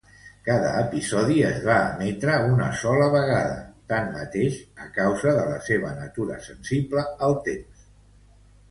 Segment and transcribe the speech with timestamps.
[0.45, 3.53] Cada episodi es va emetre una sola vegada,
[3.93, 7.91] tanmateix, a causa de la seva natura sensible al temps.